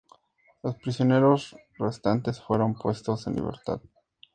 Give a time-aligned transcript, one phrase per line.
[0.63, 3.81] Los prisioneros restantes fueron puestos en libertad.